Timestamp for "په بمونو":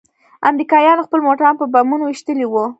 1.57-2.03